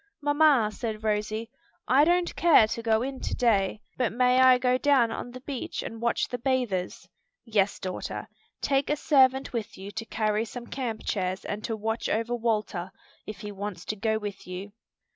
"Mamma," 0.19 0.71
said 0.73 1.03
Rosie, 1.03 1.51
"I 1.87 2.05
don't 2.05 2.35
care 2.35 2.65
to 2.65 2.81
go 2.81 3.03
in 3.03 3.19
to 3.19 3.35
day, 3.35 3.83
but 3.99 4.11
may 4.11 4.39
I 4.39 4.57
go 4.57 4.79
down 4.79 5.11
on 5.11 5.29
the 5.29 5.41
beach 5.41 5.83
and 5.83 6.01
watch 6.01 6.27
the 6.27 6.39
bathers?" 6.39 7.07
"Yes, 7.45 7.77
daughter. 7.77 8.27
Take 8.61 8.89
a 8.89 8.95
servant 8.95 9.53
with 9.53 9.77
you 9.77 9.91
to 9.91 10.05
carry 10.05 10.43
some 10.43 10.65
camp 10.65 11.03
chairs 11.05 11.45
and 11.45 11.63
to 11.65 11.77
watch 11.77 12.09
over 12.09 12.33
Walter, 12.33 12.91
if 13.27 13.41
he 13.41 13.51
wants 13.51 13.85
to 13.85 13.95
go 13.95 14.17
with 14.17 14.47
you." 14.47 14.71